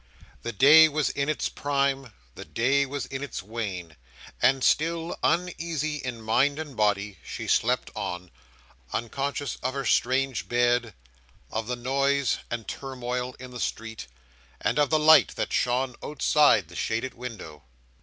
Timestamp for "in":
1.11-1.29, 3.05-3.21, 5.97-6.23, 13.39-13.51